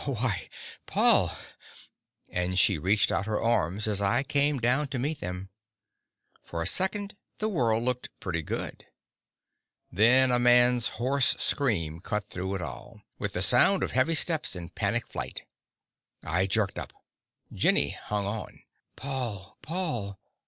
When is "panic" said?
14.69-15.05